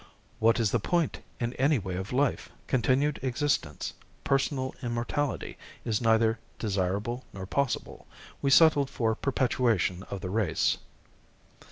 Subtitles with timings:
[0.39, 2.49] "What is the point in any way of life?
[2.65, 3.93] Continued existence.
[4.23, 8.07] Personal immortality is neither desirable nor possible.
[8.41, 10.79] We settled for perpetuation of the race."